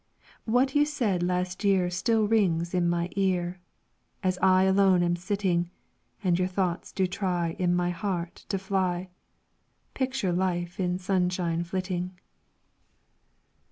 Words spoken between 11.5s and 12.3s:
flitting.